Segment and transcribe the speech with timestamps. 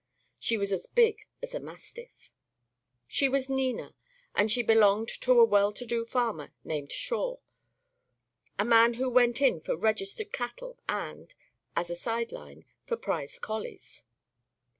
[0.39, 2.31] She was as big as a mastiff.
[3.05, 3.93] She was Nina,
[4.33, 7.37] and she belonged to a well to do farmer named Shawe,
[8.57, 11.35] a man who went in for registered cattle, and,
[11.75, 14.01] as a side line, for prize collies.